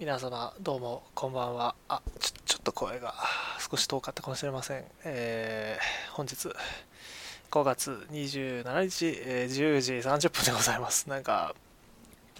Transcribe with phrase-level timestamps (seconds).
[0.00, 1.76] 皆様どうもこんばんは。
[1.88, 3.14] あちょちょっと声が
[3.70, 6.48] 少し遠かったかもしれません、えー、本日
[7.52, 11.08] 5月27日、えー、10時30分でございます。
[11.08, 11.54] なんか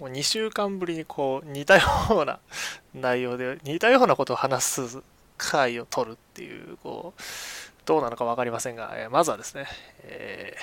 [0.01, 2.39] もう2週間ぶりにこう似たような
[2.93, 5.01] 内容で似たようなことを話す
[5.37, 7.21] 回を取るっていうこう
[7.85, 9.65] どうなのか分かりませんが、えー、まずはですね、
[10.03, 10.57] え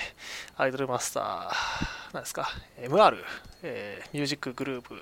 [0.57, 2.47] ー、アイドルマスター、なんですか、
[2.79, 3.17] MR、
[3.63, 5.01] えー、ミュージックグループ、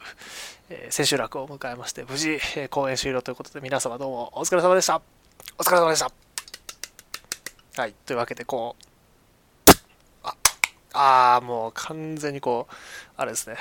[0.70, 5.02] えー、千秋楽を迎えまして、無事、えー、公演終了ということで、皆様どうもお疲れ様でした。
[5.58, 6.09] お疲れ様でした。
[7.82, 9.71] はい、というわけで、こう、
[10.23, 12.73] あ、あー、もう完全にこう、
[13.18, 13.57] あれですね、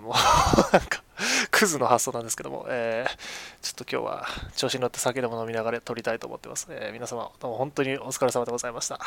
[0.00, 0.14] もう
[0.72, 1.02] なんか、
[1.50, 3.16] クズの発想なんですけども、えー、
[3.62, 6.68] ちょっと今日は調子に乗って酒でも飲みながら撮りたいと思ってます。
[6.70, 9.00] えー、皆様、どうも本当にお疲れ様でございました。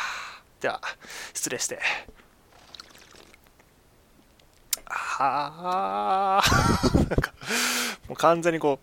[0.59, 0.81] では、
[1.33, 1.79] 失礼して。
[4.93, 6.43] はあ、
[6.97, 7.33] なんか、
[8.07, 8.79] もう完全にこ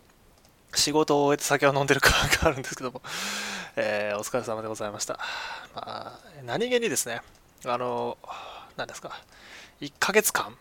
[0.73, 3.01] う、仕事を終えて酒を飲んでる感があるんですけども、
[3.75, 5.19] えー、お疲れ様でございました。
[5.75, 7.21] まあ、何気にですね、
[7.65, 8.17] あの、
[8.77, 9.11] 何ですか、
[9.79, 10.57] 1ヶ月間、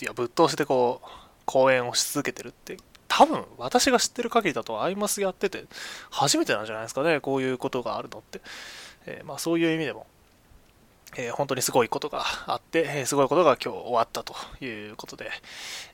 [0.00, 1.08] いやぶっ通してこう、
[1.44, 2.76] 公演をし続けてるって
[3.08, 5.64] 多分私が知ってる限りだとアイマスやってて
[6.10, 8.40] 初めてなんじゃないですかねこういうことがあるのって、
[9.06, 10.06] えー、まあ、そういう意味でも、
[11.16, 15.30] えー、本当にすごいことがあって、えー、すごいことが今日終わったということで、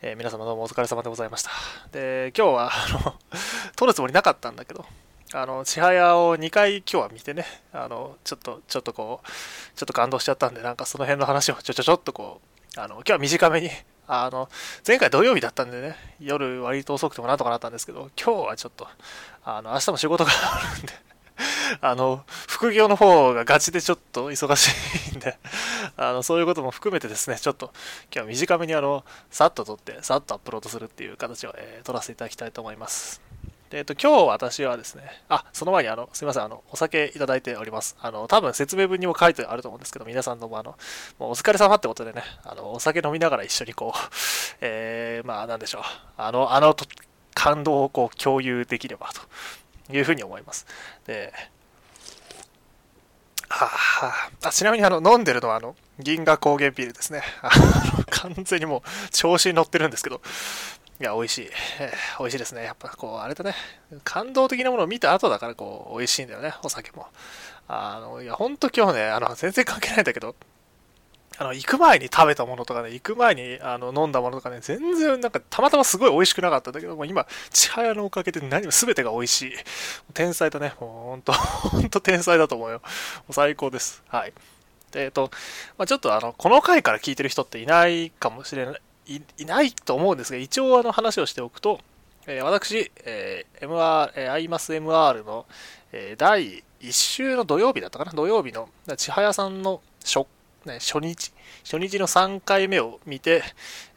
[0.00, 1.50] え皆様どうもお疲れ様でございました。
[1.90, 3.14] で今日はあの
[3.74, 4.86] 撮るつもりなかったんだけど
[5.32, 9.28] あの千早を2回今日は見てねあのちょっとちょっとこう
[9.76, 12.40] ちょっと感動しちゃったんでなんかその辺の話をちょちょちょっとこ
[12.76, 13.70] うあの今日は短めに
[14.10, 14.48] あの、
[14.86, 18.88] 前回土曜日だったんでね、夜割と遅くてもなんとかなったんですけど、今日はちょっと、
[19.44, 20.94] あの、明日も仕事があるんで
[21.80, 25.38] あの、副業の方がガチでちょっと忙しいんで
[25.96, 27.72] あの、そういうことも含めてですね、ちょっと
[28.12, 33.20] 今日は短めにあの、さっと撮って、さっとアップロードするっていう形を、えー、撮らせていただきたいと思います。
[33.70, 37.96] えっ、と、今日私はですね、あ、その前にあの、すいません、あの、お酒いただいております。
[38.00, 40.76] あの、多分説明文にも書いてあると思うんですけど、皆さんどうもあの、
[41.18, 43.98] もうお疲れ様ってことでね、あの、お酒飲みながら一緒にこう、
[44.62, 45.82] えー、まあ、なんでしょう、
[46.16, 46.74] あの、あの
[47.34, 49.20] 感動をこう、共有できればと
[49.90, 50.66] いうふうに思います。
[51.06, 51.32] で、
[53.48, 57.22] はあ、ちなみにあの、飲んでるのはあの、銀河高原ビールですね。
[58.10, 60.20] 完全にもう調子に乗ってるんですけど、
[61.00, 61.50] いや、美味しい。
[61.80, 62.64] えー、美味しいですね。
[62.64, 63.54] やっぱこう、あれだね。
[64.04, 66.54] 感動的なものを見た後だからこう、美味しいんだよね。
[66.62, 67.06] お酒も。
[67.68, 70.34] あの、いや、ほんと今日ね、あの、全然関係ないんだけど、
[71.38, 79.52] あの、行く前に食べたものとかね、行く前にあの飲んだものとかね、全然なんかたまたますごい美味しくなかったんだけど、もう今、千早のおかげで何も全てが美味しい。
[80.14, 80.74] 天才だね。
[80.80, 82.78] もうほんと、 ほんと天才だと思うよ。
[82.78, 82.82] も
[83.30, 84.02] う最高です。
[84.08, 84.32] はい。
[84.90, 85.30] で、えっと、
[85.76, 91.80] まあ、ちょっとあの、この回から聞いてる人っていないかもしれない、いないと思うんですが、一応あの話をしておくと、
[92.26, 95.46] えー、私、えー、MR、えー、アイマス MR の、
[95.92, 98.12] えー、第1週の土曜日だったかな？
[98.12, 100.26] 土曜日の千早さんの初,、
[100.64, 101.32] ね、初日、
[101.64, 103.42] 初日の3回目を見て、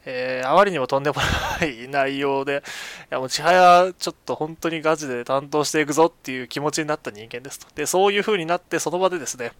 [0.04, 1.16] えー、あまりにもとんでも
[1.60, 2.62] ない内容で、
[3.10, 7.66] いやもう千早ちょっと本当にガチで担当していくぞっていう気持ちになった人間ですと。
[7.74, 9.52] で、そういう風になってその場でですね、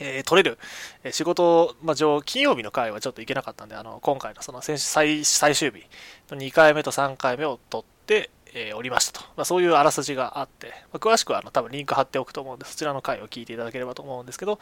[0.00, 0.58] えー、取れる、
[1.04, 5.84] えー、仕事、まあ、上、金曜日の回はちょっと行けなかったんで、あの、今回のその最最終日
[6.30, 9.26] の2回目と3回目を取って、えー、おりましたと。
[9.36, 14.58] まあ、そういうあらすじがあって、まあ、詳しくはあの多分リンク貼っておくと思うんで、そちらの回を聞いていただければと思うんですけど、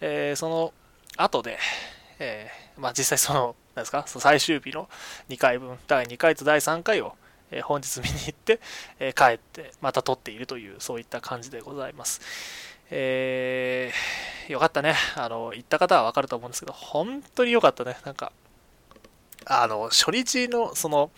[0.00, 0.72] えー、その
[1.22, 1.58] 後で、
[2.18, 4.88] えー、まあ、実際その、なんですか、その最終日の
[5.28, 7.14] 2回分、第2回と第3回を、
[7.52, 8.60] え本日見に行って、
[8.98, 12.20] え帰って、また撮っているという、そういった感じでございます。
[12.90, 14.94] えー、よかったね。
[15.16, 17.96] あの、行った方はわかると思うんですけど、本当によかったね。
[18.04, 18.32] なんか、
[19.46, 21.10] あの、初日の、その、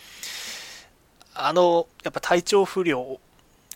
[1.34, 3.18] あの、やっぱ体調不良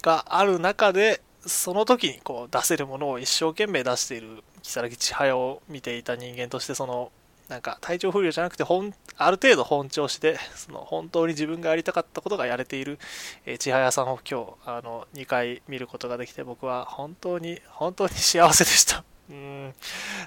[0.03, 7.13] がある中で、その時にこう出せるものを一生懸命出している如月千早を見ていた人間として、その、
[7.49, 12.99] なんか体調不良じゃなくて本ある程度本調子で その本当に自分がやりたかったことがやれている、
[13.45, 19.05] えー、千早さんを今日あの2回見ることができて僕は本当に本当に幸せでした。
[19.31, 19.75] うん。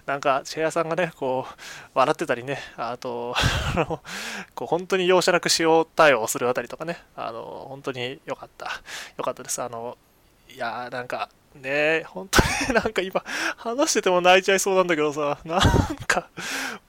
[0.06, 1.54] なんか千早さんがねこう
[1.94, 3.36] 笑ってたりねあと
[4.56, 8.81] こう本当に容赦なく塩対応するあたりとかねあの本当に良かった。
[9.18, 9.62] 良かったです。
[9.62, 9.98] あの
[10.54, 12.40] いやーなんかね本当
[12.74, 13.24] になんか今
[13.57, 15.62] 話してても泣いちゃいそうなんだけどさ、なん
[16.07, 16.30] か、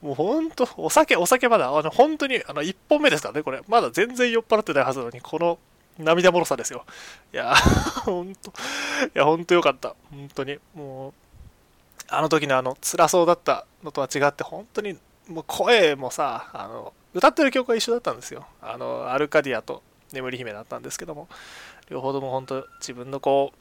[0.01, 3.61] もう本当、お酒、お酒まだ、あの、本当に、あの、1本目ですからね、これ。
[3.67, 5.59] まだ全然酔っ払ってないはずなのに、この
[5.99, 6.85] 涙もろさですよ。
[7.33, 7.53] いや、
[8.05, 8.53] 本当、い
[9.13, 9.95] や、本当よかった。
[10.09, 10.57] 本当に。
[10.73, 11.13] もう、
[12.09, 14.97] あの時のあの、辛そうだったのとは違って、本当に、
[15.27, 18.45] もう声もさ、あの、歌ってる曲は一緒だったんですよ。
[18.61, 21.27] あの、アルカディアと、眠り姫だったんですけども
[21.91, 23.51] 両方とも本当自分のこ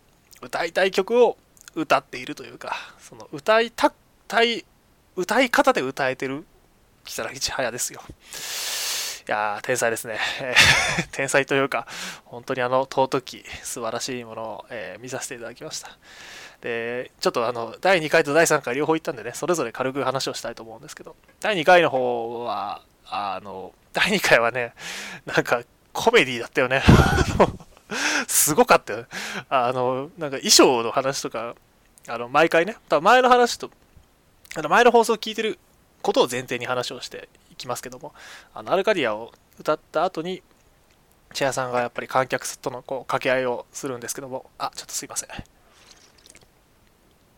[0.40, 1.36] う歌いたい曲を
[1.74, 3.92] 歌っているというかその歌いた
[4.44, 4.64] い
[5.16, 6.46] 歌い方で歌えてる
[7.04, 8.00] 如月千早ですよ。
[9.28, 10.18] いやー天才ですね、
[11.12, 11.86] 天才というか
[12.24, 15.90] 本当にあの尊き素晴らしいものを、えー、見させていただきました。
[16.62, 24.74] でちょっとあの第2回と第3回両方行ったんでねそれぞれ軽く話をしたいと思うんですけど第2回の方はあの第2回はね
[25.26, 25.62] なんか
[25.92, 26.82] コメディだったよね。
[28.28, 29.06] すごかったよ。
[29.48, 31.54] あの、なんか衣装の話とか、
[32.08, 33.70] あの、毎回ね、多分前の話と、
[34.56, 35.58] あの前の放送を聞いてる
[36.02, 38.14] ことを前提に話をしていきますけども、
[38.54, 40.42] あの、アルカディアを歌った後に、
[41.32, 45.28] チェアさんがやっぱり観客とのこう掛け合いをするんですけども、あ、ちょっとすいません。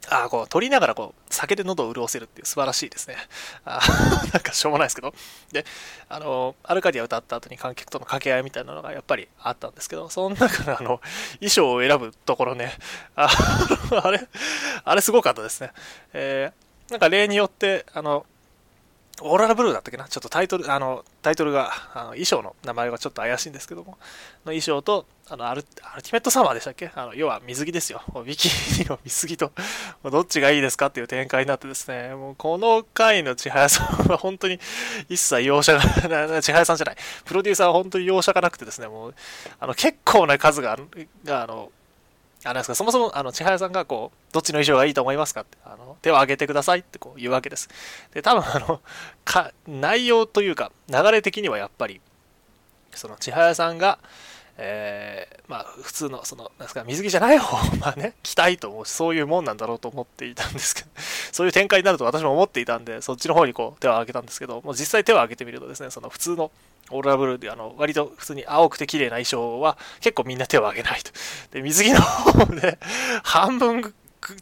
[0.09, 3.17] あこう、取りながらこう、酒で喉を潤せるっていう素晴らしいですね。
[3.65, 3.81] あ
[4.33, 5.15] なんかしょうもないですけど。
[5.53, 5.65] で、
[6.09, 11.01] あの、アルカディア歌った後に観客との掛け合いみたいなのがやっぱりあったんですけど、その中のあの、
[11.39, 12.77] 衣装を選ぶところね、
[13.15, 13.29] あ
[14.03, 14.27] あれ、
[14.85, 15.73] あれすごかったですね。
[16.13, 18.27] えー、なんか例によって、あの、
[19.25, 20.09] オーララブルーだったっけな？
[20.09, 23.97] ちょっとタイトル、あの、タイトルが、あの衣装の名前がちょっと怪しいんですけども、の
[24.47, 26.91] 衣装と、あのアル、アルティメットサマーでしたっけ？
[26.95, 28.03] あの、要は水着ですよ。
[28.27, 28.49] ビキ
[28.81, 29.53] ニの水着と、
[30.11, 34.59] どっちがいいですかっていう展開になってですね、もうこの回の千早さんは本当に
[35.09, 35.81] 一切容赦が、
[36.43, 39.15] 千早さんじゃない、プロデューサーは本当に容赦がなくてですね、もう、
[39.61, 40.77] あの、結構な数が、
[41.25, 41.71] があの、
[42.45, 47.69] あれですか、そもそも、あの、千早さんがこう、どっちの衣装がいいと思いますかって、あの、手を挙げてくださいってこう言うわけです。
[48.13, 48.81] で、多分あの、
[49.25, 52.01] か、内容というか、流れ的にはやっぱり、
[52.93, 53.99] その千早さんが、
[54.65, 60.89] えー、まあ、普通の、その、なんですか、水着じゃない方を、 まあね、着たいと思うし、そういうもんなんだろうと思っていたんですけど、
[61.33, 66.53] そういう展開になると私も思っていたんで、そっちの方にこう、手を挙げたんですけど、もう実際手を挙げてみるとですね、その普通の、
[66.91, 71.11] オーロラブルーで、あの、割と普通に青くて綺麗な衣装は、結構みんな手を挙げないと。
[71.51, 72.79] で、水着の方で、
[73.25, 73.93] 半分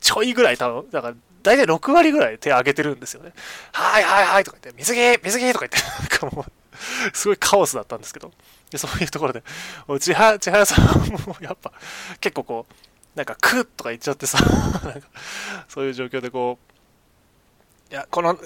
[0.01, 3.33] ちょいぐらい多分、だから、大体6割ぐらい手を挙げてるんですよね。
[3.73, 6.53] はいはいはいとか言って、水着水着とか言って、なんかもう、
[7.13, 8.33] すごいカオスだったんですけど、
[8.71, 9.43] でそういうところで、
[10.01, 11.73] 千早千早さんもやっぱ
[12.21, 12.75] 結構こう、
[13.15, 14.39] なんかクッとか言っちゃってさ、
[14.85, 15.09] なんか
[15.69, 16.59] そういう状況でこ
[17.91, 18.39] う、いや、この、い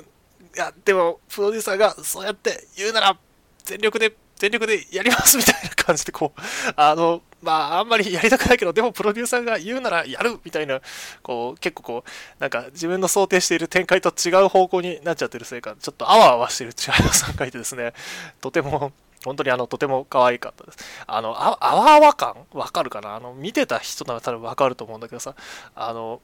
[0.56, 3.18] や、でも、プロデューサーがそうやって言うなら、
[3.64, 6.40] 全力で、全力でやりますみたいな感じでこう、
[6.76, 10.80] あの、まあ、あんまりやりたくないけど、でもプロデューサーが言うならやるみたいな、
[11.22, 12.10] こう、結構こう、
[12.40, 17.92] なんか自分の想定している展開と違う方向になっちゃってるせいか、ちょっとあわあわしてる千早さんがいてですね、
[18.40, 18.92] とても、
[19.24, 20.78] 本当にあの、とても可愛かったです。
[21.06, 23.14] あの、ああわあわ感わかるかな？
[23.14, 25.34] あの、見てた人なら多分わかると思うんだけどさ、
[25.74, 26.20] あの、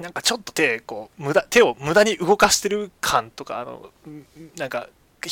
[0.00, 3.90] なんかちょっと手、こう、無駄、手を無駄に動かしてる感とか、あの、
[4.56, 4.88] なんか、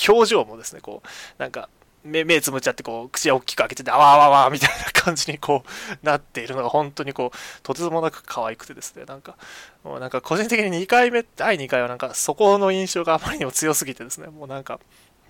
[0.09, 1.09] 表情もですね、こう、
[1.43, 1.69] なんか、
[2.05, 9.37] 目、目つむっちゃって、こう、口を大きく開けてて、あわあわあわみたいな感じにこう、なっているのが本当にこう、とてつもなく可愛くてですね、なんか、
[9.85, 14.81] もうなんか個人的に2回目、第2回はなんか、そこの印象があまりにも強すぎてですね、もうなんか、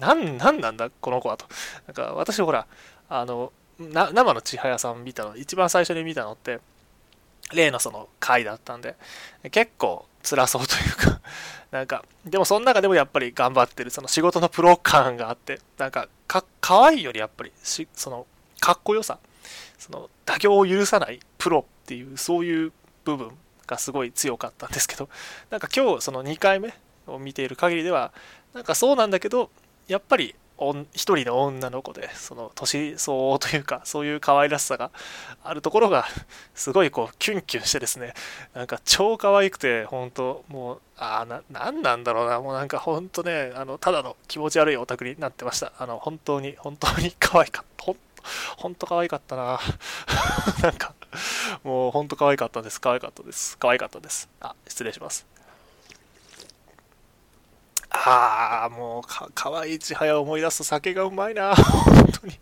[0.00, 1.46] なん、なんなんだ、この子はと。
[1.86, 2.66] なんか、私ほら、
[3.08, 6.60] あの、生の千早さん見たの、一番最初に見たのって、
[7.52, 8.96] 例のその回だったんで、
[9.50, 11.20] 結構辛そうというか
[11.72, 18.26] なんか、でもその中でもやっぱり頑張ってる、その仕事のプロ感があって、なんか、か、可愛いよりやっぱりし、その、
[18.60, 19.18] かっこよさ、
[19.78, 22.72] その、妥協を許さないプロっていう、そういう
[23.04, 23.32] 部分
[23.66, 25.08] がすごい強かったんですけど、
[25.50, 26.74] なんか今日その2回目
[27.06, 28.12] を見ている限りでは、
[28.52, 29.50] なんかそうなんだけど、
[29.88, 30.34] やっぱり
[30.92, 34.90] 一人の女の子でその年相応というかそういう可愛らしさが
[35.42, 36.04] あるところが
[36.54, 38.14] すごいこうキュンキュンしてですね
[38.54, 45.72] なんか超可愛くて本当もうああ何なんだろうなもうなんか本当ねあのただの気持ち悪いオタクになってました。
[45.78, 47.72] あの本当に本当に可愛かった。
[48.56, 49.60] 本当可愛かったな。
[50.62, 50.94] なんか
[51.64, 52.80] もう本当可愛かったです。
[52.80, 53.58] 可愛かったです。
[53.58, 54.28] 可愛かったです。
[54.40, 55.31] あ失礼します。
[57.94, 61.54] ああ、もうか、かわいい千早を思い出すと酒がうまいな。
[61.56, 62.38] 本当に。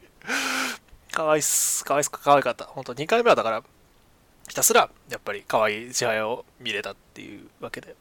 [1.12, 1.84] かわいっす。
[1.84, 2.10] かわいっす。
[2.10, 2.64] かわいかった。
[2.64, 3.62] 本当2回目はだから、
[4.48, 7.96] ひたすら、やっぱり可愛い千早を見れたっていうわけで。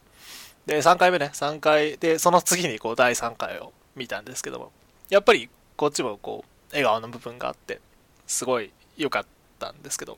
[0.65, 4.71] で、3回目ね、3回で、その次にこう、第3回を見たんですけども、
[5.09, 7.81] やっぱり、こっちもこう、笑顔の部分があって、
[8.27, 9.25] すごい良かっ
[9.57, 10.17] たんですけど、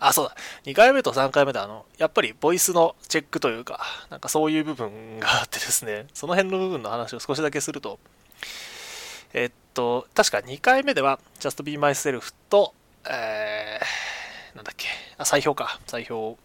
[0.00, 0.36] あ、そうだ。
[0.64, 3.80] 2回目と3回目であの、やっぱりボイスのチェックというか、
[4.10, 7.98] なんかそういう部分があってですね、 その辺の部分の話を少しだけすると、
[9.32, 12.74] えっと、確か2回目では Just Be Myself と、
[13.08, 16.36] えー、なんだっけ、あ、砕氷か、砕氷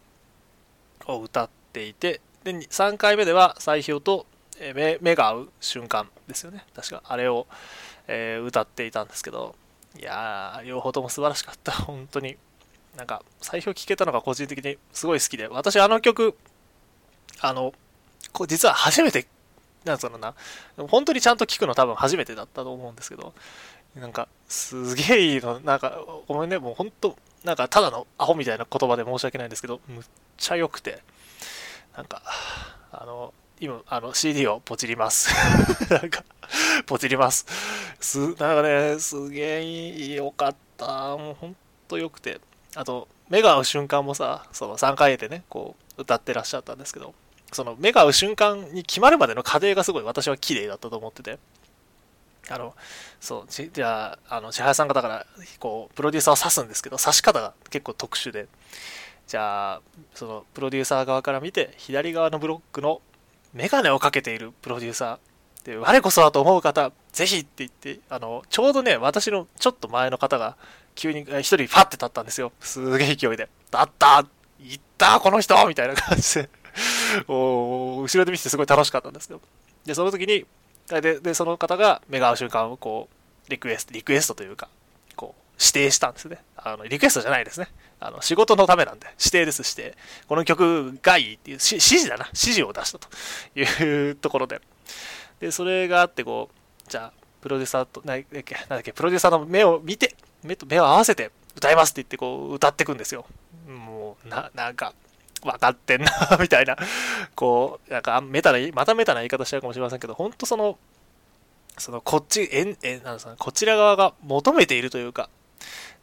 [1.18, 4.26] を歌っていて、で、3回目では砕氷と、
[4.62, 6.66] え目目が合う瞬間ですよね。
[6.76, 7.48] 確か、あれを、
[8.08, 9.56] えー、歌っていたんですけど、
[9.98, 12.38] いやー、両方とも素晴らしかった、本当に。
[12.98, 16.36] なんか、最初聴けたのが個人的にすごい好きで、私あの曲、
[17.42, 17.74] あの、
[18.34, 19.28] こ実は初めて、
[19.86, 20.36] なんつうのな、
[20.90, 23.34] 本当にちゃんと聴くの多分初めてだったと思うんですけど、
[23.96, 30.04] なんか、すげえいいの、なんか、ごめんね、もう本当、なんか、ただのアホみたいな言葉で申し訳ないんですけど、むっ
[30.38, 31.02] ちゃ良くて、
[31.96, 32.22] なんか、
[32.92, 35.34] あの、今、あの、CD をポチります。
[35.90, 36.24] なんか、
[36.86, 37.46] ポチります。
[38.00, 41.18] す、なんかね、すげえ良かった。
[41.18, 41.56] もうほん
[41.88, 42.40] と良くて。
[42.76, 47.14] あと、目が合う瞬間もさ、その3回でね、こう、歌ってらっしゃったんですけど、
[47.52, 51.40] その目が合う瞬間に決まるまでの過程がすごい私は綺麗だったと思ってて、
[52.50, 52.76] あの、
[53.20, 55.26] そう、じゃあ、あの、千早さんがだから、
[55.60, 58.48] こう、プロデューサーを指すんですけど、指し方が結構特殊で、
[59.28, 59.82] じゃあ、
[60.16, 63.02] その、プロデューサー側から見て、左側のブロックの
[63.54, 65.30] メガネをかけているプロデューサー、
[65.66, 70.56] で、我こそはと思う方、ぜひって言って、あの、ちょうどね、私のちょっと前の方が、
[71.00, 72.52] 急に一人ファって立ったんですよ。
[72.60, 73.48] すげえ勢いで。
[73.72, 74.26] だった
[74.60, 76.50] 行ったこの人みたいな感じで
[77.30, 79.42] お後ろで見ててすごい楽しかったんですけど。
[79.86, 80.46] で、その時に、
[80.90, 83.08] で、でその方が目が合う瞬間をこ
[83.48, 84.68] う、リクエスト、リクエストというか、
[85.16, 86.40] こう、指定したんですね。
[86.58, 87.70] あの、リクエストじゃないですね。
[88.02, 89.98] あの、仕事のためなんで、指定です、指定。
[90.28, 92.26] この曲がいいっていう、指示だな。
[92.28, 93.08] 指示を出したと
[93.56, 94.62] いうところで。
[95.40, 103.26] で、それがあって、こう、じゃあ、プロデューサーと、な、なんだっけ、プロデューサーの目を見て、目と目を合わせて歌いますって言って、こう、歌ってくんですよ。
[103.68, 104.94] もう、な、なんか、
[105.44, 106.78] 分かってんな みたいな、
[107.36, 110.78] こう、なんか、メタな、またメタな言い方しちゃうかもしれませんけど、本当その、
[111.78, 115.30] その、こっち、え、え、なんですか、こちら側が求めているというか、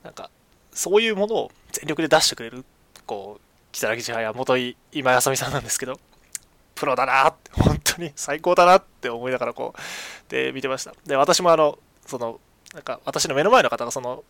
[0.02, 0.30] なんか、
[0.72, 2.64] そういうものを全力で出してくれる、
[3.06, 5.98] こう、木更木千早、元井今やさみさんなんですけど、
[6.74, 10.94] プロだなって、本当に最高だなって思いながらこう、で、見てました。
[11.06, 12.40] で、私もあの、その、
[12.76, 14.22] なんか、私の目の前の方がその、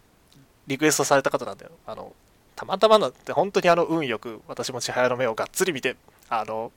[0.68, 1.72] リクエストされた方なんだよ。
[1.84, 2.14] あの、
[2.54, 5.96] たまたまなって本当にあの運よく私も千早の目をがっつり見て
[6.30, 6.72] あの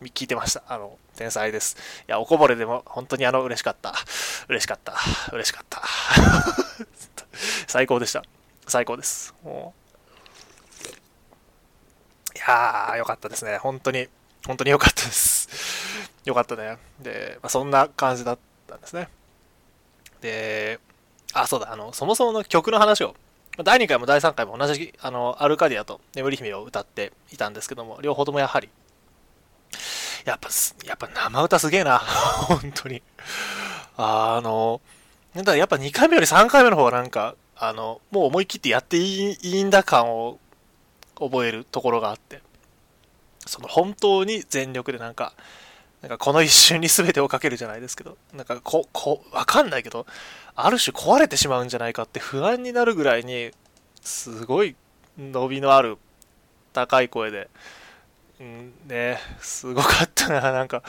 [0.00, 0.62] 聞いてました。
[0.68, 1.76] あの天才です。
[2.06, 3.94] いやおこぼれでも本当にあの嬉しかった。
[4.48, 4.94] 嬉しかった。
[5.32, 5.82] 嬉しかった。
[7.66, 8.22] 最高でした。
[8.68, 9.34] 最高です。
[9.42, 9.74] も
[12.34, 12.36] う。
[12.36, 13.58] いやーよかったですね。
[13.58, 14.08] 本当に
[14.46, 15.48] 本当に良かったです。
[16.24, 16.78] よかったね。
[17.00, 18.38] で、まあ、そんな感じだっ
[18.68, 19.08] たんですね。
[20.20, 20.78] で
[21.34, 23.14] あそうだあのそもそもの曲の話を
[23.62, 28.68] 第2回も第3回も同じあのアルカディアと眠り姫を歌っていたんですけども、両方ともやはり、
[30.24, 30.48] やっぱ、
[30.84, 31.98] やっぱ生歌すげえな。
[32.48, 33.02] 本当に。
[33.96, 34.80] あの、
[35.36, 40.40] だやっぱ2回目より3回目の方がなんか、あの、もう思い切ってやっていいいいんだ感を
[41.16, 42.42] 覚えるところがあって、
[43.46, 45.32] その本当に全力でなんか、
[46.02, 50.06] なんかこの一瞬に全てをかけるじゃないですけど、なんかこ、こ、わかんないけど、
[50.56, 53.50] ある種壊れてしまうんじゃないかって不安になるぐらいに
[54.02, 54.76] すごい
[55.18, 55.98] 伸びのある
[56.72, 57.48] 高い声で、
[58.40, 60.82] うんね、すごかったな、なんか、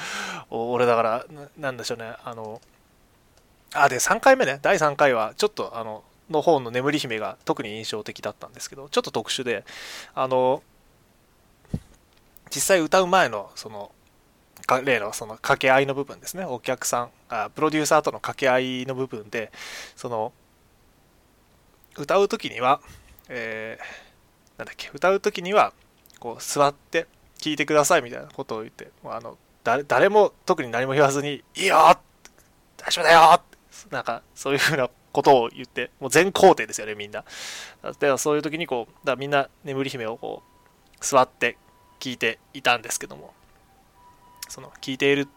[0.50, 1.26] 俺だから、
[1.58, 2.62] なんでしょうね、あの、
[3.74, 9.64] あ、で、3回目ね、第3回は、ちょっと、あの、の方の眠り姫が特に印象的だったんですけど、ちょっと特殊で、
[10.16, 10.64] あの、
[12.50, 13.92] 実際歌う前の、その、
[14.66, 19.52] か例のその掛け合いの部分ですねお客さんあプロデューサーとの掛け合いの部分で
[19.96, 20.34] その
[21.98, 22.82] 歌う時には、
[23.30, 25.74] えー、なんだっけ歌う時には
[26.20, 27.08] こう座って
[27.38, 31.78] 聞いてくださいみたいなことを言ってあの誰誰も特に何も言わずに「いいよ
[32.78, 33.42] 大丈夫だよ!」
[33.92, 37.24] なんかそういうふうなことを言ってもう全肯定ですよねみんな
[38.00, 41.58] でそういう時にこうだみんな眠り姫をこう座って
[42.00, 43.34] 聞いていたんですけども
[44.48, 45.28] その聞いている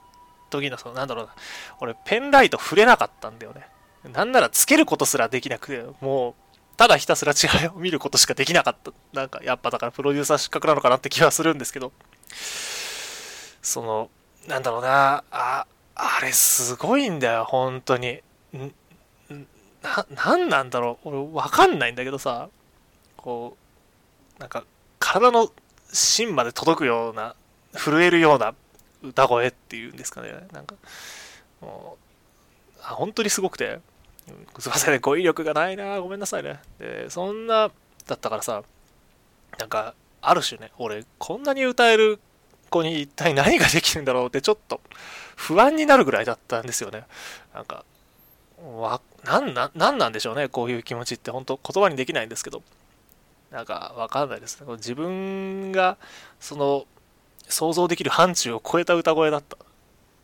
[0.51, 1.35] 時のそのなんだろうな
[1.81, 3.69] 俺ペンライト触れなかったんだよね。
[4.13, 6.35] なんならつけることすらできなくてもう
[6.77, 8.93] ただひたすら違いを見ることしかできなかった。
[9.13, 11.93] なんかやっぱだからプロデューサー失格なのかなって気はするんですけど。
[13.61, 14.11] その
[14.47, 18.23] なんだろうなああれすごいんだよ本当に。
[19.83, 21.09] な何なんだろう。
[21.09, 22.49] 俺わかんないんだけどさ
[23.17, 23.57] こ
[24.39, 24.65] うなんか
[25.01, 25.51] 体の
[25.93, 27.35] 芯まで届くような
[27.75, 28.55] 震えるような
[29.03, 30.33] 歌声っていうんですかね。
[30.53, 30.75] なんか、
[31.61, 31.97] も
[32.77, 33.81] う、あ本当にすごくて、
[34.59, 36.61] すいませんね、語彙力がないな、ごめんなさいね。
[36.79, 37.71] で、そんな、
[38.07, 38.63] だったからさ、
[39.59, 42.19] なんか、ある種ね、俺、こんなに歌える
[42.71, 44.81] 子に一体何ができるんだろうって、ちょっと
[45.37, 47.05] 不安になるぐらいだったんですよね。
[47.55, 47.85] なんか、
[48.77, 52.63] わ、なんな、なんなんでしょうね、こういう気持ちって、本当言葉にできないんですけど、
[53.51, 54.67] なんか、わかんないですね。
[54.75, 55.97] 自分が、
[56.41, 56.87] その、
[57.49, 59.57] 想像できる範疇を超えた歌声だった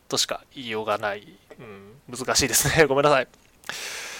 [0.08, 1.26] としか言いようがない、
[1.58, 2.84] うん、難しいですね。
[2.86, 3.28] ごめんなさい。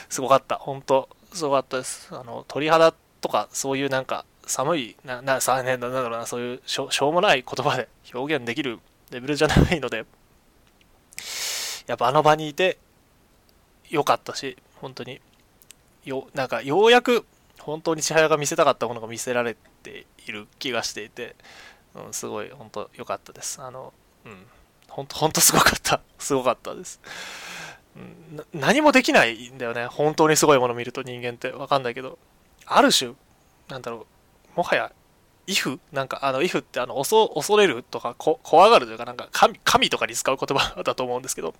[0.08, 0.56] すごかった。
[0.56, 2.08] 本当すごかったです。
[2.12, 8.78] あの、鳥肌とか、そういうなんか、寒い、な、な、さ、ね、なんだろうな、そういうしょ、しょうもない言葉で表現できる
[9.10, 10.04] レベルじゃないので、
[11.86, 12.78] やっぱあの場にいて、
[13.90, 15.20] よかったし、本当に、
[16.04, 17.24] よ、なんか、ようやく、
[17.58, 21.36] 本当に千早が見せたかったものが見せられている気がしていて、
[21.94, 23.60] うん、すごい、本当良かったです。
[23.62, 23.92] あの、
[24.24, 24.46] うん、
[24.88, 26.00] 本当、本当すごかった。
[26.18, 27.00] すごかったです。
[28.52, 29.86] 何もできないんだよね。
[29.86, 32.18] 本当にすごいもの見ると人間ってわかんないけど。
[32.66, 33.12] ある種、
[33.68, 34.06] なんだろ
[34.54, 34.92] う、もはや、
[35.46, 41.54] イフなんか、あの、イフってあの、恐恐れるとかこ、怖がるというか、なんか神、神とかに使う言葉だと思うんですけど、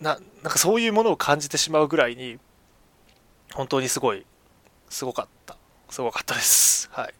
[0.00, 2.38] な、なんかそういうものを感じてしまうぐらいに、
[3.54, 4.26] 本当にすごい、
[4.88, 5.56] すごかった。
[5.90, 6.88] すごかったです。
[6.92, 7.14] はい。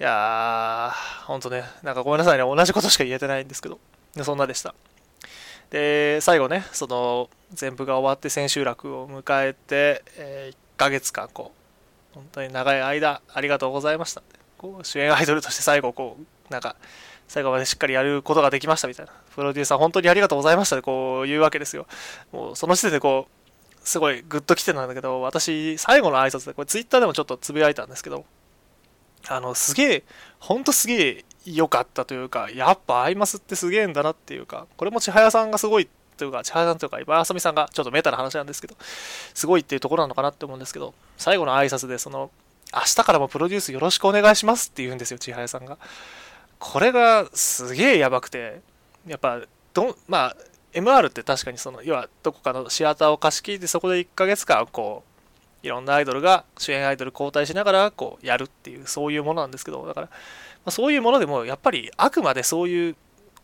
[0.00, 3.78] いやー、ほんとね、なんかごめんなさいね、同じことしか言えてないんですけど、
[4.22, 4.74] そんなでした。
[5.68, 11.52] で、最後ね、その、全部が終わって千秋楽を迎えて、えー、1ヶ月間、こ
[12.12, 14.22] う、本当に長い間、ありがとうございました。
[14.56, 16.76] こう主演アイドルとして最後、こう、なんか、
[17.28, 19.12] 最後までしっかりやることができましたみたいな。
[19.34, 21.86] プロデューサー、本当にありがとうございましたってこう言うわけですよ。
[22.32, 28.24] もう、その時点でこう、すごいグッと来てたんだけど、私、最後の挨拶で、これツイッターでもちょっとつぶやいたんですけど、
[29.28, 30.02] あの、すげえ、
[30.38, 38.76] ほんとすげえ良かったというか、やっぱアイマスってすげえんだなっていうか、これも千早さんがすごいというか、千早さんというか、今あさみさんがちょっとメタな話なんですけど、
[39.34, 42.30] すごいっていうところなのかなって思うんですけど、最後の挨拶で、その、
[42.72, 45.78] 明日からもプロデュースよろしくお願いしますって言うんですよ、千早さんが。
[46.58, 48.60] これがすげえやばくて、
[49.06, 49.40] やっぱ、
[49.72, 50.36] どまあ、
[50.72, 55.09] MR って確かにその、要はどこかのシアターを貸し切ってそこで1ヶ月間、こう、
[55.62, 60.08] いろんなアイドルが主演アイドル交代しながらこうやるっていうそういうものなんですけどだから
[60.64, 62.96] まそういうものでもやっぱりあくまでそういう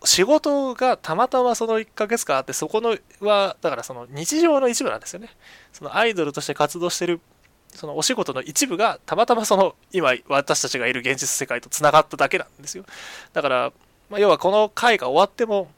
[0.04, 5.30] 仕事がたまたまその1ヶ月間あってそこのはだからその日常の一部なんですよね。
[5.72, 7.20] そのアイドルとして活動してる
[7.74, 12.84] そのお仕事の一部がたまたまその今私たちがいる現実世界とつながっただけなんですよ。
[13.32, 13.72] だから、
[14.10, 15.70] まあ、要はこの回が終わっても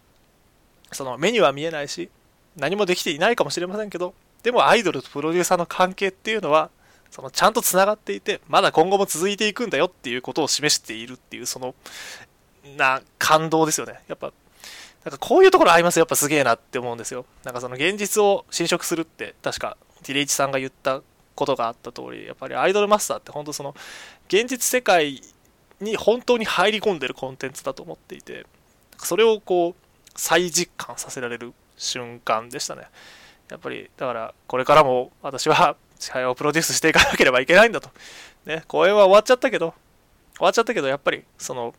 [0.92, 2.10] その目には見えないし
[2.56, 6.70] 何もできていないかもしれませんけどでもアイドルとプロデューサーの関係っていうのは
[7.10, 11.74] そのちゃんとつながっていてまだ今後も続いていくんだよっていうことを示しているっていうその
[12.76, 14.00] な感動ですよね。
[14.08, 14.32] やっぱ
[15.04, 17.24] なんかこういうところありますやっぱすげえなって思うんですよ。
[17.44, 21.02] なんかその現実を侵食するって確かティレイチさんが言った
[21.34, 23.74] ことがあった通りやっぱりアイドルマスターって本当その
[24.28, 25.22] 現実世界
[25.80, 28.44] に本当に入り込んでるコンテンツだと思っていて
[28.98, 32.88] それをこう再実感させられる瞬間でしたね。
[33.50, 37.90] やっぱりだからこれからも私は支配をプロデュースしていかなければいけないんだと。
[38.46, 39.74] ね、公演は終わっちゃったけど、
[40.36, 41.74] 終わっちゃったけど、やっぱり、その、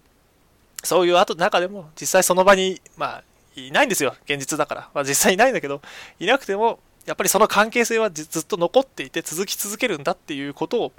[0.84, 3.23] そういう後の、中でも、実際その場に、まあ、
[3.55, 4.89] いないんですよ、現実だから。
[4.93, 5.82] まあ、実際いないんだけど、
[6.19, 10.91] いなくても、やっぱりその関係性はずっと残っていて、続き続けるんだっていうことを、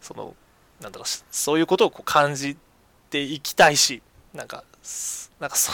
[0.00, 0.34] その、
[0.80, 2.56] なんだろう、そういうことをこう感じ
[3.10, 4.02] ていきたいし、
[4.34, 4.64] なんか、
[5.40, 5.72] なんかそ、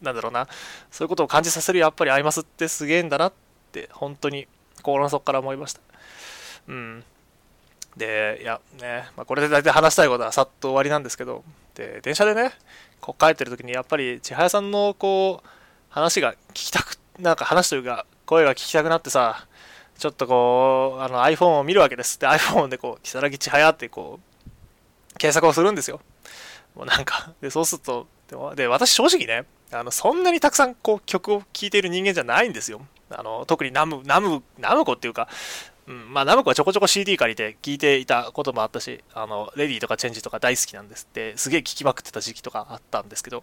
[0.00, 0.46] なんだろうな、
[0.90, 3.36] そういうことを感じさせるやっぱりアイマスってすげえんだなって、
[3.92, 4.46] 本当に
[4.82, 5.80] 心の底から思いました。
[6.68, 7.04] うん。
[7.96, 12.52] で、いや、ね、まあ、これで大体話したいことはさっと終わりなんですけど、で、電車でね、
[13.00, 15.48] こう帰ってる時にやっぱり千早さんのこう、
[15.90, 19.46] 話が聞きたく、なんか話というか、声が聞きたくなってさ、
[19.98, 22.18] ちょっとこう、あの iPhone を見るわけです。
[22.18, 26.00] で、iPhone でこう、如月千早ってこう、検索をするんですよ。
[26.74, 32.80] もうなんか、で、そうすると、でで私正直ね、あの、そんなにたくさんこう曲を聴いている人間じゃないんですよ。
[33.18, 35.28] あの、特にナム、ナム、ナムコっていうか、
[35.86, 43.42] うん、まあ、ナムコはちょこちょこ CD 借りて聴いていたこともあったし、あの、レディーとかチェンジとか大好きなんですって、すげえ聴きまくってた時期とかあったんですけど、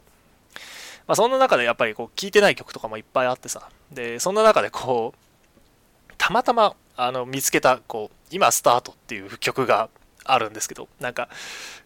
[1.08, 9.90] まあ、そんな中でやっぱりこう、聴いてない曲とかもいっぱいあってさ、で、そんな中でこう、たまたま、あの、見つけた、こう、今スタートっていう曲が
[10.24, 11.30] あるんですけど、なんか、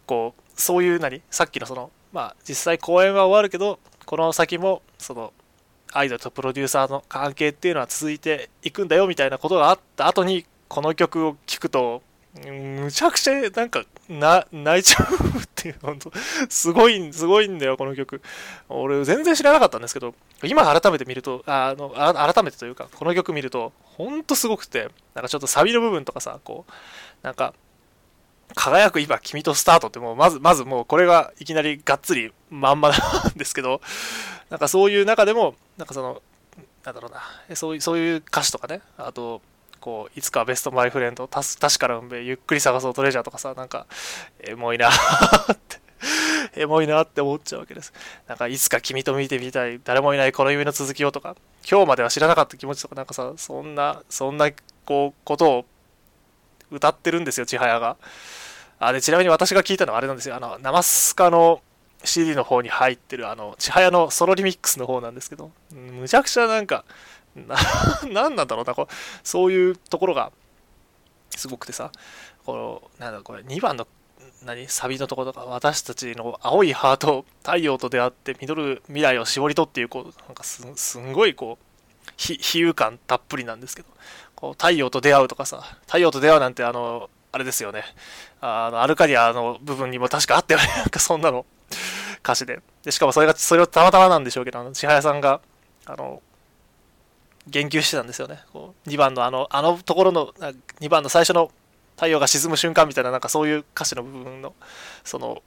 [0.06, 1.22] こう、そういう何？
[1.30, 5.32] さっきのその、まあ、実際公演は終わるけど、この先も、その、
[5.94, 12.02] アイドルとプロデューサーの関係っていうのは続いていくんだよみたいなことがあった後にこの曲を聴くと
[12.42, 16.12] むちゃくちゃなんかな 泣いちゃうっていう本当
[16.48, 18.20] すごいすごいんだよこの曲。
[18.68, 26.72] 俺全然知らなかったんですけど今改めて見るとあの改めてというかこの曲見るとほんとすごくてなんかちょっとサビの部分とかさこう
[27.22, 27.54] なんか
[28.56, 33.80] 輝く今君とスタートってもうまずまずもうこれがいきなりがっつりまんまなんですけど
[34.50, 36.22] なんかそういう中でもなんかその
[36.84, 37.56] なんだろうな。
[37.56, 38.80] そういうそういう歌詞とかね。
[38.96, 39.40] あと
[39.80, 43.86] こういつかベストマイフレンド確かな運命ゆっくり探そうトレジャーとかさなんか
[44.40, 44.92] エモいなっ
[45.68, 45.80] て
[46.56, 47.92] エモいなって思っちゃうわけです。
[48.26, 51.36] なんかいつか君と見てみたい誰もいないこの夢の続きをとか
[51.68, 54.50] 今日までは知らなかった気持ちとかなんかさそんなそんな
[54.84, 55.64] こうことを
[56.70, 57.96] 歌ってるんですよ、千早が。
[58.78, 61.62] あでちなみに私が聞いたのはあれなんですよ、あの、ナマスカの
[62.04, 66.84] CD の方に入ってる、あの、千早のソロリミックスの方なんですけど、むちゃくちゃなんか、
[67.34, 67.56] な、
[68.10, 70.32] なんなんだろうな、こうそういうところが、
[71.36, 71.90] すごくてさ、
[72.44, 73.86] この、なんだこれ、2番の、
[74.44, 81.64] 何サビのところとか、私たちの青いハート、太陽と出会って、実る未来を絞り取っていう、こう、なんかすすんごいこう、
[82.16, 83.88] 比喩感たっぷりなんですけど、
[84.34, 87.82] こう太陽と出会うとかさ、太陽と出会うなんて、あの、あれですよね。
[88.40, 90.66] あの、アルカディアの部分にも確かあったよね。
[90.76, 91.46] なんかそんなの、
[92.24, 92.60] 歌詞で。
[92.82, 95.40] で、しかもそれが、それをたまたまなんでしょうけど、あの、千早さんが、
[95.84, 96.22] あの、
[97.46, 98.40] 言及してたんですよね。
[98.52, 100.32] こう2番のあの、あのところの、
[100.80, 101.50] 2番の最初の
[101.96, 104.54] 太陽が沈む瞬間みたいな、なんかそういう歌詞の部分の、
[105.04, 105.42] その、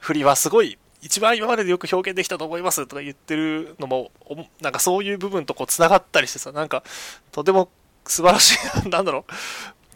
[0.00, 4.10] 振りはすごい、一番今まででよく表現できたと思いますとか言ってるのも、
[4.60, 6.82] なんかそういう部分とこう繋がったりしてさ、なんか、
[7.32, 7.68] とても
[8.06, 9.32] 素晴らしい、 なんだろう、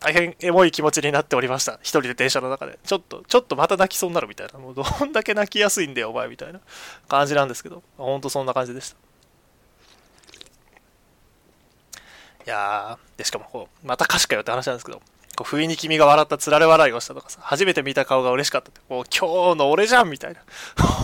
[0.01, 1.79] 大変エモい気持ちになっておりました。
[1.83, 2.79] 一人で電車の中で。
[2.85, 4.59] ちょっと、ちょっとまた泣きそうになるみたいな。
[4.59, 6.61] もうどんだけ泣きやすいんだよ、お前みたいな
[7.09, 8.97] 感じなんですけど、ほんとそんな感じでした。
[12.47, 15.03] いやー、で、しかもこう、また歌詞かよって話なんですけど、
[15.37, 20.41] こう不意に君が笑ったつられ笑いをしたとかさ、初めて見た顔が嬉しかったって、もう今日の俺じゃんみたいな。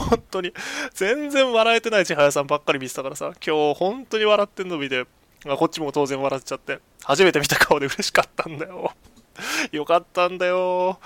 [0.09, 0.53] 本当に、
[0.95, 5.07] 全然笑えてない千早さんばっかり見てたからさ、今日本当に笑ってんの見て、
[5.45, 8.93] まあ、こっちも当然笑っちゃって、初めて見た顔で嬉しかったんだよ。
[9.73, 10.99] よかったんだよ。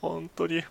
[0.00, 0.64] 本当に。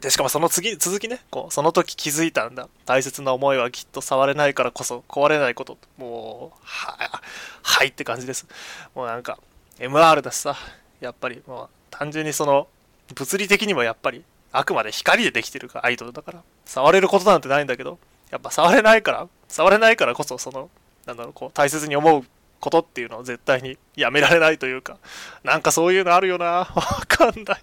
[0.00, 2.68] で、しかもその次、続きね、こう、その時気づいたんだ。
[2.84, 5.78] 大切な思いはきっと触れないからこそ壊れないこと。
[5.96, 7.20] もう、は、
[7.62, 8.46] はいって感じです。
[8.94, 9.38] もうなんか、
[9.78, 10.56] MR だしさ、
[11.00, 12.68] やっぱり、もう、単純にその、
[13.14, 17.98] 物理的にもやっぱり、あくまで光でできてるかアイドルだから、触れることなんてないんだけど、
[18.30, 20.70] やっぱ触れないから、触れないからこそ、その、
[21.06, 22.24] なんだろう、こう、大切に思う
[22.60, 24.98] ことっていうのを絶対にやめられないというか、
[25.42, 26.46] なんかそういうのあるよな。
[26.74, 27.62] わかんない。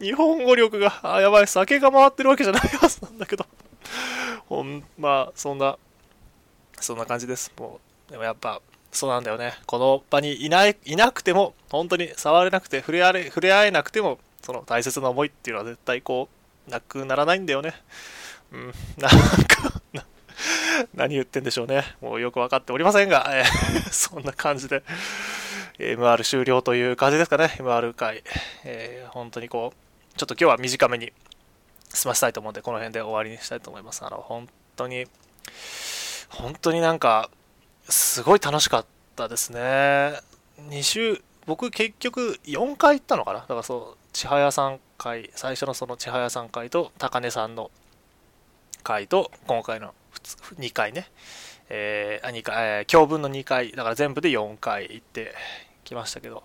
[0.00, 3.46] 日本語力が、あ、やばい、酒が回ってるわけじゃないはずなんだけど。
[4.48, 5.78] ほん、まあ、そんな、
[6.80, 7.52] そんな感じです。
[7.58, 8.60] もう、でもやっぱ、
[8.92, 9.54] そうなんだよね。
[9.66, 16.28] この場にいない、いなくても、本当に触れなくて、触れ合え、触れ合えなくても、その大切な思いっていうのは絶対こ
[16.68, 17.74] う、なくならないんだよね。
[18.52, 19.80] うん、なんか
[20.94, 21.84] 何言ってんでしょうね。
[22.00, 24.82] もうよく分かっておりませんが、えー、 そんな感じで、
[25.78, 28.22] MR 終了という感じですかね、MR 回。
[28.64, 31.12] えー、本当にこう、ちょっと今日は短めに
[31.88, 34.04] 済ませたいと思うんで、この辺で終わりにしたいと思います。
[34.04, 35.06] あの、本当に、
[36.28, 37.30] 本当になんか、
[37.88, 40.20] すごい楽しかったですね。
[40.68, 47.70] 2週、僕結局4回行ったのかなだからそう、千早さん回、最初のその千早さん回と高根さんの
[48.82, 49.94] 回と今回の
[50.58, 51.10] 2回ね、
[51.68, 55.34] えー、2回、えー、教文の2回、だから全部で4回行って
[55.84, 56.44] きましたけど、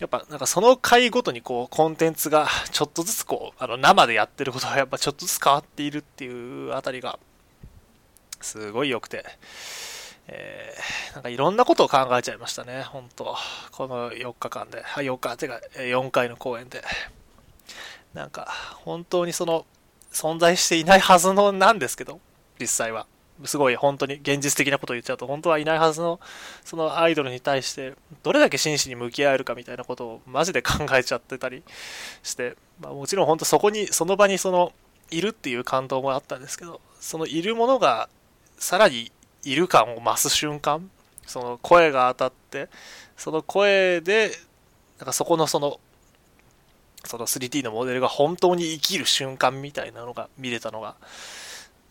[0.00, 7.18] やっぱなんかその回ごとにこうコンテンツがちょっとずつこう、あの生でやってることが やっぱちょっとずつ変わっているっていうあたりが
[8.40, 9.26] すごい良くて、
[10.26, 13.36] えー、なんかいろんなことを考えちゃいましたね、本当。
[13.72, 16.82] この4日間で、4日、てか4回の公演で。
[18.14, 18.48] なんか
[18.84, 19.66] 本当にその
[20.12, 22.20] 存在していないはずのなんですけど、
[22.60, 23.06] 実際は。
[23.46, 26.20] すごい本当に現実的なことを言っちゃうと、本当はいないはずの、
[26.64, 31.62] そのアイドルに対して、どれだけ真摯に向き合えるかみたいなことをマジで考えちゃってたり
[32.22, 34.72] して、まあ、もちろん本当そこに、その場にその、
[35.10, 38.08] いるっていう感動もあったんですけど、そのいるものが、
[38.58, 39.10] さらに
[39.42, 40.90] いる感を増す瞬間、
[41.26, 42.68] その声が当たって、
[43.16, 44.32] その声で、
[44.98, 45.80] なんかそこのその、
[47.04, 50.96] その 3D のモデルが本当に生きる瞬間みたいなのが見れたのが、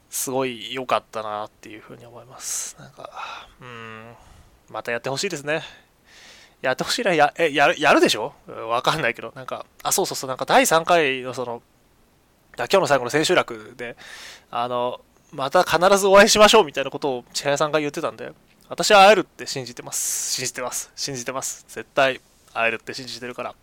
[0.09, 2.75] すごい良かったなっていうふうに思います。
[2.79, 4.13] なんか、うん、
[4.69, 5.61] またやってほしいですね。
[6.61, 8.33] やってほしいな、や、え、やる、やるでしょ？
[8.47, 11.61] わかんないけど、なんか、あ、そうそうそう、なんか第3回のその、
[12.57, 13.95] 今日の最後の千秋楽で、
[14.51, 14.99] あの、
[15.31, 18.33] また必ずお会いしましょうみたいなことを千早さんが言ってたんで、
[18.67, 20.33] 私は会えるって信じてます。
[20.33, 20.91] 信じてます。
[20.95, 21.63] 信じてます。
[21.69, 22.19] 絶対
[22.53, 23.51] 会えるって信じてるから。
[23.51, 23.53] い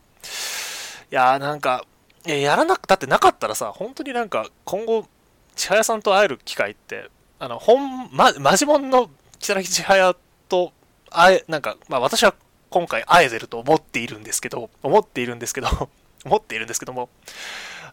[1.11, 1.85] やーなんか、
[2.25, 5.07] や、やらなく、だってなかったらさ、本当になんか今後、
[5.57, 10.15] 千早さんと会える機会って、あの、本、ま、マジモンの木更木千早
[10.49, 10.73] と
[11.11, 12.35] 会え、なんか、まあ私は
[12.71, 15.69] 今回会えてると思っているんですけど、思っているんですけど、
[16.25, 17.09] 思っているんですけども、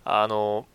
[0.03, 0.67] あの、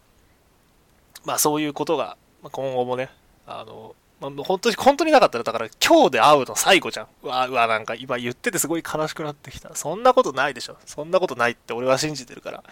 [1.24, 3.10] まあそういうことが、今後もね、
[3.46, 7.06] あの、まあ、本当に、本当になかったら、だから今日で会うの最後じゃん。
[7.22, 9.74] うわ、うわ、なんか今言っててすごい悲しくなってきた。
[9.76, 10.76] そんなことないでしょ。
[10.86, 12.64] そんなことないって俺は信じてるから。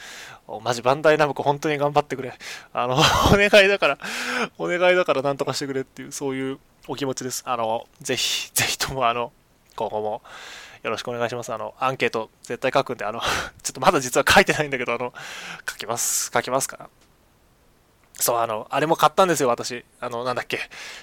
[0.63, 2.33] マジバンダイナムコ本当に頑張ってくれ。
[2.73, 2.97] あの、
[3.33, 3.99] お願いだから、
[4.59, 7.43] お願いだからなんとかしてくれっていう、そういうお気持ちです。
[7.47, 9.33] あの、ぜひ、ぜひともあの、
[9.77, 10.23] 今後も
[10.83, 11.53] よろしくお願いします。
[11.53, 13.21] あの、アンケート絶対書くんで、あの、
[13.63, 15.13] ちょっとまだ実は書いてないんだけど、あの、
[15.69, 16.89] 書きます、書きますから。
[18.19, 19.85] そう、あの、あれも買ったんですよ、私。
[20.01, 20.59] あの、なんだっけ。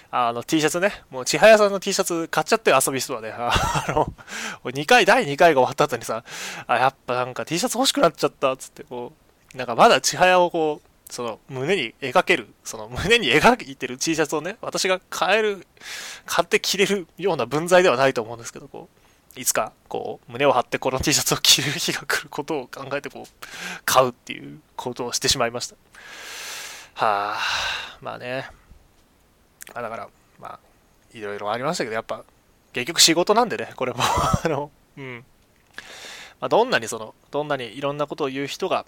[0.10, 1.04] あの、T シャツね。
[1.12, 3.32] もう、千早さんの T シャツ買っちゃって遊びストアで。
[3.38, 4.14] あの、
[4.64, 6.24] 2回、第2回が終わった後にさ、
[6.66, 9.14] あ、やっぱなんか T シャツ欲しくなっちゃった、つって、こ
[9.54, 15.68] う、なんかまだ千早をこう、その胸に描ける、その胸に描いてる T シャツをね、私が買える、
[16.26, 18.90] 買って着れるような分際ではないと思うんですけど、こ
[19.36, 23.46] う、いつか、こう、胸を張ってこの T シャツを着る日が来ることを考えて、こう、
[23.86, 25.76] 買うっていうことをしてしまいました。
[26.96, 27.40] はあ、
[28.02, 28.50] まあね。
[29.74, 30.60] あだから、まあ、
[31.14, 32.24] いろいろありましたけど、やっぱ、
[32.72, 34.00] 結局仕事なんでね、これも
[34.44, 35.26] あの、うん。
[36.40, 38.86] まあ、どんなにその、どんなにいろんなことを言う人が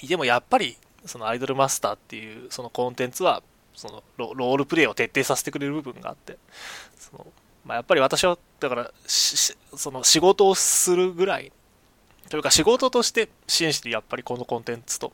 [0.00, 3.42] いても、やっぱり、そのアイドルマスターっていう、そのコンテンツは、
[3.74, 6.38] そのロールプレイを徹底させてくれる部分があって、
[6.98, 7.26] その
[7.66, 11.52] まあ、やっぱり私は、だからその仕事をするぐらい、
[12.30, 15.12] というか仕事として真摯にやっぱりこのコンテンツと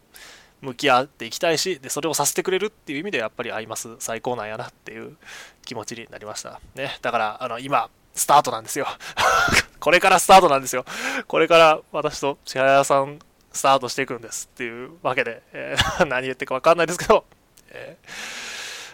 [0.63, 5.17] 向き合っていきたいしでそれをさせてくれるっていう意味でやっぱりアイマス最高なんやなっていう
[5.65, 6.61] 気持ちになりました。
[6.75, 6.97] ね。
[7.03, 8.87] だからあの今スタートなんですよ。
[9.81, 10.85] これからスタートなんですよ。
[11.27, 13.19] これから私と千早さん
[13.53, 17.25] スタートしていくんですっていうわけで、えー、 何言ってるか分かんないですけど、
[17.71, 18.09] えー、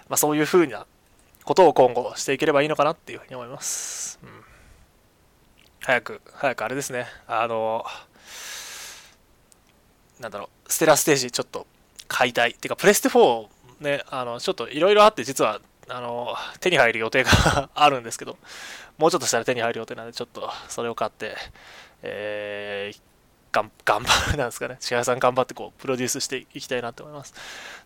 [0.08, 0.86] まあ、そういう風な
[1.44, 4.44] ことを今後していければいいのかなっていうふうに思います、うん、
[5.80, 7.06] 早く早くあれですね。
[7.26, 7.84] あの
[10.20, 11.66] なんだろう、ステラステージちょっと
[12.08, 12.50] 買いたい。
[12.50, 13.48] っていうか、プレステ4
[13.80, 18.36] ね、あの、ちょっといろいろあって実は、あの、手に入る予定があるんですけど、
[18.98, 21.36] もうちょっとしたら手に入る予定なんで、ちょっとそれを買って、
[22.02, 23.00] えー、
[23.52, 24.76] がん頑張るなんですかね。
[24.80, 27.34] 千早さん頑張ってこう、プロデュースしていきたいなと思います。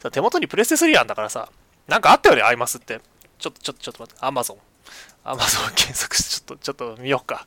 [0.00, 1.48] さ手元にプレステ3あんだからさ、
[1.86, 3.00] なんかあったよね、アイマスって。
[3.38, 4.58] ちょっと、ちょっと、ちょっと待って、アマゾン。
[5.24, 7.46] アマゾン検索して、ちょっと、ちょっと見ようか。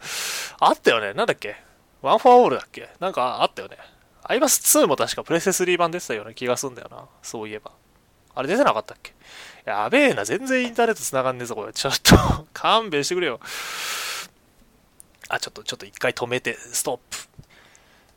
[0.60, 1.14] あったよね。
[1.14, 1.56] なんだっけ？
[2.02, 2.90] One For All だっけ？
[3.00, 3.78] なんかあったよね。
[4.28, 7.06] アイマス2も確かプレステ3版出てたような気がすんだよな。
[7.22, 7.72] そういえば。
[8.34, 9.14] あれ出てなかったっけ？
[9.66, 10.26] やべえな。
[10.26, 11.74] 全然インターネット繋がんねえぞ、これ。
[11.74, 13.40] ちょっと 勘弁してくれよ。
[15.30, 17.00] あ、ちょっと、ちょっと一回止めて、ストッ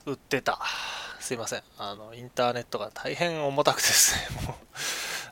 [0.05, 0.13] プ。
[0.13, 0.61] 売ってた。
[1.21, 1.63] すいません。
[1.79, 4.55] あの、インターネットが大変重たくてですね、 もう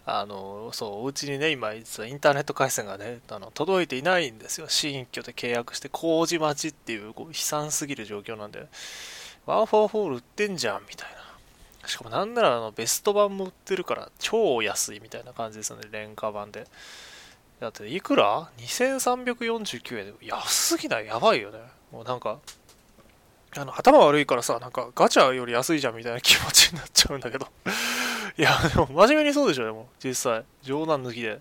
[0.05, 4.69] あの、そう、お家にね、今、実はインターネット回線がね、あの届いていないんですよ。
[4.69, 8.67] 新居で契約して、工事待ちっていう、こう悲惨すぎる状況なんで、
[9.47, 11.09] One For All 売ってんじゃんみたい
[11.83, 11.89] な。
[11.89, 16.67] しかもなんならあのベスト版も売ってるから超安いみたいな感じですよね、廉価版で。
[17.61, 21.07] だっていくら ?2349 円で安すぎない？
[21.07, 21.61] やばいよね。
[21.93, 22.39] もうなんか、
[23.57, 27.47] あの頭悪いからさ、なんかガチャより安いじゃんみたいな気持ちになっちゃうんだけど。
[28.37, 30.45] いや、でも真面目にそうでしょ、でも実際。
[30.63, 31.29] 冗談抜きで。
[31.29, 31.39] いや、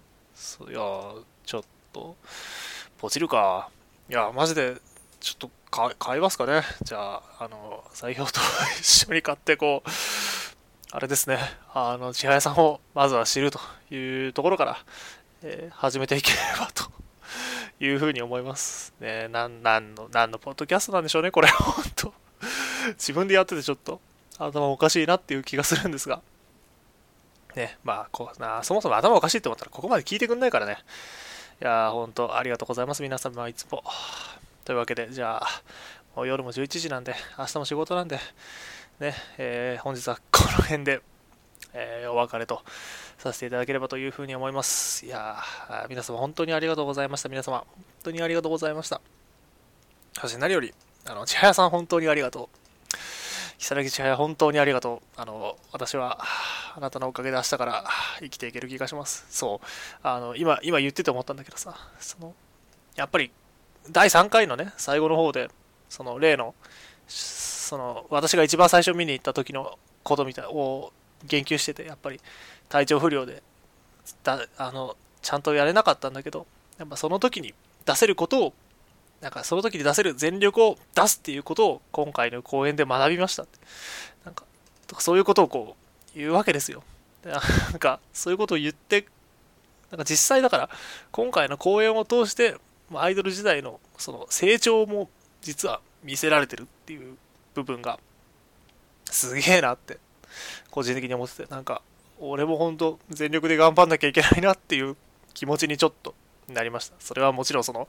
[1.45, 2.15] ちょっと、
[2.99, 3.69] ポチるか。
[4.09, 4.75] いや、マジで、
[5.19, 6.63] ちょっと買いますかね。
[6.83, 8.39] じゃあ、あの、採用と
[8.79, 9.89] 一緒に買って、こう、
[10.91, 11.39] あれですね、
[11.73, 13.59] あの、千早さんをまずは知ると
[13.93, 14.77] いうところから、
[15.43, 16.85] えー、始めていければと
[17.79, 18.93] いうふうに思います。
[18.99, 22.13] ね、なん、なんの、なんのポッドキャストなんでしょうね、これ、 本当
[22.91, 23.99] 自分でやっててちょっと
[24.39, 26.21] 頭おかしいなっていう気がするんですが。
[27.55, 30.77] ね、まあ、こうな、そもそも頭おかしいって思ったらここまで聞いてくんないからね。
[31.61, 33.83] いやー、本当ありがとうございます、皆様、いつも。
[34.65, 35.47] というわけで、じゃあ、
[36.15, 38.19] もう夜も11時なんで、明日も仕事なんで、
[38.99, 41.01] ね、えー、本日はこの辺で、
[41.73, 42.63] えー、お別れと
[43.19, 45.05] させていただければというふうに思います。
[45.05, 47.29] いやー、皆様本当にありがとうございました。
[47.29, 47.67] 皆様、本
[48.05, 49.01] 当にありがとうございました。
[50.19, 50.73] そして何より、
[51.05, 52.57] あの、千早さん本当にありがとう。
[53.59, 55.21] 如月千早本当にありがとう。
[55.21, 56.17] あの、私は、
[56.75, 57.85] あなたのおかげで明日から
[58.19, 59.27] 生きていける気がします。
[59.29, 59.67] そう。
[60.01, 62.33] あの、今、今言ってて思ったんだけどさ、その、
[62.95, 63.31] やっぱり
[63.89, 65.49] 第3回のね、最後の方で、
[65.89, 66.55] その例の、
[67.07, 70.91] その、私が一番最初見に行った時のことみたいを
[71.25, 72.19] 言及してて、やっぱり
[72.69, 73.43] 体調不良で、
[74.23, 76.45] だあの、ちゃんとやれなかったんだけど、
[76.77, 77.53] やっぱその時に
[77.85, 78.53] 出せることを、
[79.21, 83.45] なんかその時に出せる全力を出すっていうことを今回の講演で学びました。
[84.23, 84.43] なんか、
[84.99, 85.75] そういうことをこ
[86.15, 86.83] う言うわけですよ。
[87.23, 87.39] な
[87.75, 89.07] んか、そういうことを言って、
[89.91, 90.69] なんか実際だから、
[91.11, 92.55] 今回の講演を通して、
[92.93, 95.09] アイドル時代のその成長も
[95.41, 97.17] 実は見せられてるっていう
[97.53, 97.99] 部分が
[99.05, 99.97] すげえなって
[100.69, 101.45] 個人的に思ってて。
[101.49, 101.81] なんか
[102.19, 104.95] 俺も本当全力で頑張んなきゃいけないなっていう
[105.33, 106.15] 気持ちにちょっと
[106.47, 106.95] なりました。
[106.99, 107.87] それはもちろんその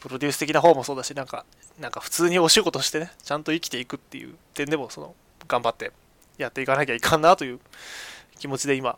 [0.00, 1.44] プロデュース的な方もそうだしなんか
[1.80, 5.14] なんか普通にお仕事してねちゃんと生きていくっていう点でもその
[5.48, 5.92] 頑張って
[6.38, 7.60] やっていかなきゃいかんなという
[8.38, 8.96] 気持ちで今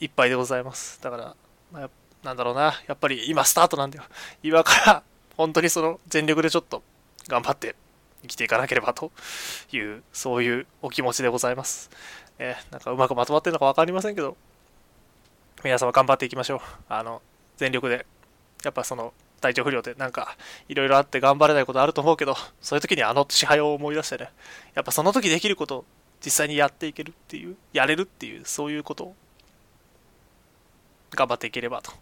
[0.00, 1.00] いっぱいでございます。
[1.02, 1.36] だから、
[1.72, 1.90] まあ、やっ
[2.22, 4.04] なんだろうな、やっぱり今スタートなんだよ。
[4.42, 5.02] 今から
[5.36, 6.82] 本当にその全力でちょっと
[7.28, 7.76] 頑張って
[8.22, 9.12] 生きていかなければと
[9.72, 11.90] いう、そういうお気持ちでございます。
[12.38, 14.36] えー、なんかうまくまとまってるのか分かりませんけど、
[15.64, 16.60] 皆様頑張っていきましょう。
[16.88, 17.22] あの、
[17.56, 18.06] 全力で。
[18.64, 20.36] やっぱその、体調不良でなんか、
[20.68, 24.30] いろいろあって頑張れないことあると思うけど、そういう時にあの支配を思い出してね、
[24.74, 25.84] やっぱその時できることを
[26.24, 29.16] 実際にやっていけるっていう、やれるっていう、そういうことを
[31.14, 31.92] 頑張っていければと。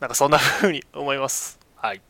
[0.00, 1.58] なんかそんな風に思います。
[1.76, 2.00] はい。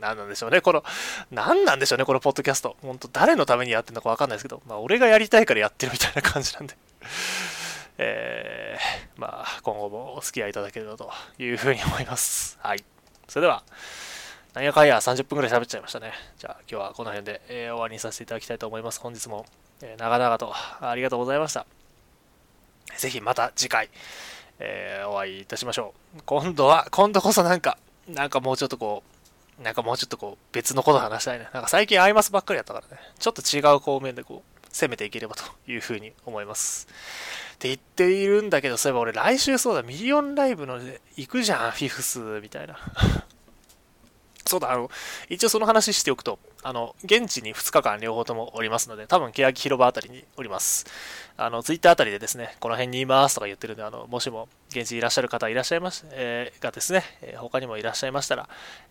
[0.00, 0.60] な、なんでしょうね。
[0.60, 0.84] この、
[1.30, 2.76] 何なんでしょうね、このポッドキャスト。
[2.82, 6.76] 本当誰のためにやってるのかわかんないですけど、まあ、俺がやりたいからやってるみたいな感じなんで。
[7.98, 12.58] えー、まあ、今後もお付き合いいただければというふうに思います。
[12.62, 12.84] はい。
[13.28, 13.62] それでは、
[14.54, 16.12] なんやかんや30分くらい喋っちゃいましたね。
[16.38, 19.00] じゃあ今日はこの辺で、えー、終わりにさせていただきたいと思います。
[19.00, 19.46] 本日も、
[19.80, 21.66] えー、長々とありがとうございました。
[22.96, 23.88] ぜひまた次回、
[24.64, 26.22] えー、お会いいたしましょう。
[26.24, 29.02] 今度は、今度こそなんか、なんかもうちょっとこ
[29.60, 31.48] う、なんかもうちょっとこう、別のこと話したいね。
[31.52, 36.86] なんか最近アイマスばっかりやったからね、ちょっと違う方面でこう、攻めていければというふうに思います。
[37.54, 40.80] って言っているんだけど、そういえば俺来週そうだ、ミリオンライブの
[41.16, 42.78] 行くじゃん、フィフス、みたいな。
[44.52, 44.90] そうだ、あの、
[45.30, 50.84] 一応その話しておくと、あの、現地に2日間両方ともおりますので、多分、欅広場あたりにおります。
[51.38, 58.46] あの、ツイッターあたりでですね、この辺にいますとか言ってるんで、あの、もしも現地にいらっしゃる方いらっしゃいまし、えー、がですね、えー、他にもいらっしゃいましたら、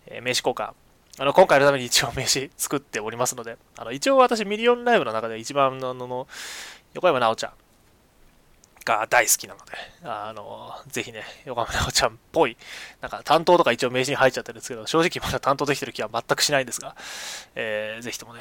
[0.06, 0.72] えー、名刺交換、
[1.20, 6.26] あの、今回のために一応名刺作っておりますので、あの、一応私ミリオンライブの中で一番の、の、
[6.94, 7.52] 横山直ちゃん、
[8.84, 9.72] が大好きなので、
[10.04, 12.56] あの、ぜひね、横浜直ちゃんっぽい、
[13.00, 16.96] なんか担当とか一応名刺に入っちゃってるんですけど、正直まだ担当できてる気は全くしないんですが、
[17.54, 18.40] えー、ぜひともね、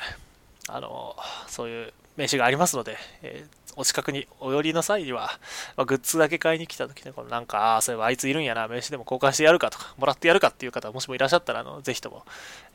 [0.67, 1.15] あの、
[1.47, 5.31] そういう名刺がありますので、えー、お近くにお寄りの際には、
[5.75, 12.25] まあ、グッズだけ買いに来た時に、このなんか、あ、そういえばあいついるんやな、名刺でも交換してやるかとか、もらってやるかっていう方、もしもいらっしゃったら、あの、ぜひとも、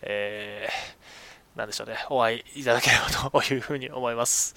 [0.02, 4.54] えー、なんでしょうね、お会いいただければというふうに思います。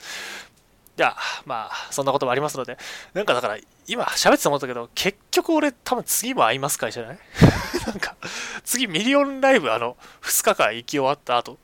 [1.00, 2.78] じゃあ、まあ、そんなこともありますので、
[3.14, 3.58] なんかだから、
[3.88, 7.20] 今喋ってて思ったけど、結局俺多分次も会いますかじゃない？
[7.88, 8.18] なんか、
[8.66, 11.58] 次ミリオンライブあの、2日間行き終わった後、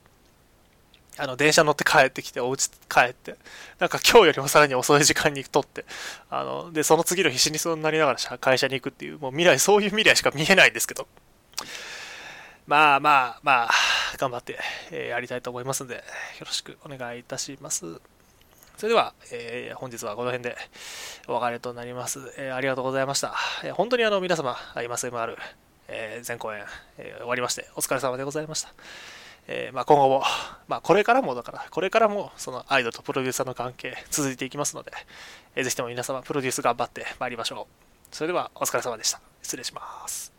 [1.17, 3.35] あの、電車乗って帰ってきて、お家帰って、
[3.77, 5.83] なんか今日よりもさらに遅い時間に行くとって、
[6.29, 11.09] あの、で、その次の日死にそうになりながら会社に行くっていう、もう未来、そういう未来しか見えないんですけど、
[12.67, 13.71] まあまあまあ、
[14.17, 14.57] 頑張って、
[14.91, 16.01] えー、やりたいと思いますので、よ
[16.45, 17.99] ろしくお願いいたします。
[18.77, 20.57] それでは、えー、本日はこの辺で
[21.27, 22.33] お別れとなります。
[22.37, 23.33] えー、ありがとうございました。
[23.63, 25.35] えー、本当にあの皆様、アイマス MR、
[25.87, 26.63] え、全公演、
[26.97, 28.69] え、終わりまして、お疲れ様でございました。
[29.47, 30.23] えまあ、今後も、
[30.67, 34.91] まあ、これからもだから、これからもそのアイドルとプロデューサーの関係続いていきますので、
[35.55, 38.15] えー、ぜひとも皆様、プロデュース頑張ってまいりましょう。
[38.15, 39.21] それではお疲れ様でした。
[39.41, 40.34] 失礼します。